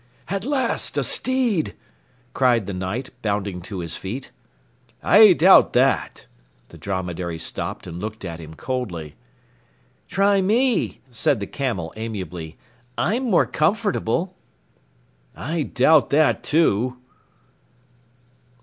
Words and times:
"At 0.29 0.43
last! 0.45 0.97
A 0.97 1.03
steed!" 1.03 1.75
cried 2.33 2.65
the 2.65 2.73
Knight, 2.73 3.11
bounding 3.21 3.61
to 3.61 3.81
his 3.81 3.97
feet. 3.97 4.31
"I 5.03 5.33
doubt 5.33 5.73
that." 5.73 6.25
The 6.69 6.79
dromedary 6.79 7.37
stopped 7.37 7.85
and 7.85 7.99
looked 7.99 8.25
at 8.25 8.39
him 8.39 8.55
coldly. 8.55 9.13
"Try 10.07 10.41
me," 10.41 11.01
said 11.11 11.39
the 11.39 11.45
camel 11.45 11.93
amiably. 11.95 12.57
"I'm 12.97 13.29
more 13.29 13.45
comfortable." 13.45 14.35
"I 15.35 15.61
doubt 15.61 16.09
that, 16.09 16.41
too." 16.41 16.97